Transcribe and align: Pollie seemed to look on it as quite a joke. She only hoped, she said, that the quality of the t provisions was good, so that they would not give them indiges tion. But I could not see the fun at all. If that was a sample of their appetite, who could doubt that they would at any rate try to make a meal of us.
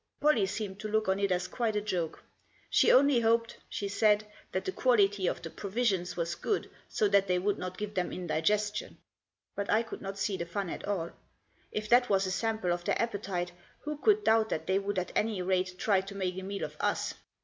Pollie 0.19 0.47
seemed 0.47 0.79
to 0.79 0.87
look 0.87 1.07
on 1.07 1.19
it 1.19 1.31
as 1.31 1.47
quite 1.47 1.75
a 1.75 1.79
joke. 1.79 2.23
She 2.71 2.91
only 2.91 3.19
hoped, 3.19 3.57
she 3.69 3.87
said, 3.87 4.25
that 4.51 4.65
the 4.65 4.71
quality 4.71 5.27
of 5.27 5.43
the 5.43 5.51
t 5.51 5.55
provisions 5.55 6.17
was 6.17 6.33
good, 6.33 6.71
so 6.89 7.07
that 7.09 7.27
they 7.27 7.37
would 7.37 7.59
not 7.59 7.77
give 7.77 7.93
them 7.93 8.11
indiges 8.11 8.75
tion. 8.75 8.97
But 9.55 9.69
I 9.69 9.83
could 9.83 10.01
not 10.01 10.17
see 10.17 10.37
the 10.37 10.47
fun 10.47 10.71
at 10.71 10.87
all. 10.87 11.11
If 11.71 11.87
that 11.89 12.09
was 12.09 12.25
a 12.25 12.31
sample 12.31 12.73
of 12.73 12.83
their 12.83 12.99
appetite, 12.99 13.51
who 13.81 13.95
could 13.97 14.23
doubt 14.23 14.49
that 14.49 14.65
they 14.65 14.79
would 14.79 14.97
at 14.97 15.11
any 15.15 15.39
rate 15.43 15.75
try 15.77 16.01
to 16.01 16.15
make 16.15 16.35
a 16.35 16.41
meal 16.41 16.63
of 16.63 16.77
us. 16.79 17.13